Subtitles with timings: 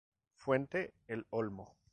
[0.33, 1.77] Fuente el olmo.